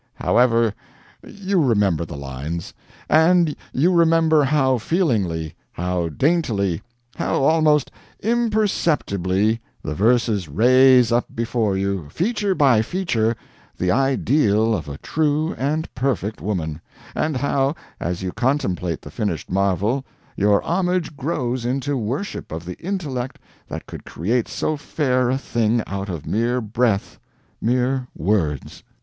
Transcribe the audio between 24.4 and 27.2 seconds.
so fair a thing out of mere breath,